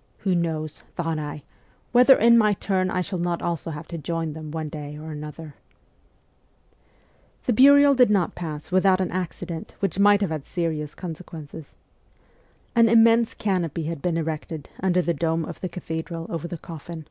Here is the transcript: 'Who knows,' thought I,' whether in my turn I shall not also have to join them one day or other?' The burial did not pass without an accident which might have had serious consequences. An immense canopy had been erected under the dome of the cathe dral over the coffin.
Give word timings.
'Who 0.20 0.34
knows,' 0.34 0.84
thought 0.94 1.18
I,' 1.18 1.42
whether 1.92 2.16
in 2.16 2.38
my 2.38 2.54
turn 2.54 2.88
I 2.90 3.02
shall 3.02 3.18
not 3.18 3.42
also 3.42 3.70
have 3.72 3.86
to 3.88 3.98
join 3.98 4.32
them 4.32 4.50
one 4.50 4.70
day 4.70 4.96
or 4.96 5.14
other?' 5.22 5.54
The 7.44 7.52
burial 7.52 7.94
did 7.94 8.08
not 8.08 8.34
pass 8.34 8.70
without 8.70 9.02
an 9.02 9.10
accident 9.12 9.74
which 9.80 9.98
might 9.98 10.22
have 10.22 10.30
had 10.30 10.46
serious 10.46 10.94
consequences. 10.94 11.74
An 12.74 12.88
immense 12.88 13.34
canopy 13.34 13.82
had 13.82 14.00
been 14.00 14.16
erected 14.16 14.70
under 14.80 15.02
the 15.02 15.12
dome 15.12 15.44
of 15.44 15.60
the 15.60 15.68
cathe 15.68 16.04
dral 16.06 16.26
over 16.30 16.48
the 16.48 16.56
coffin. 16.56 17.06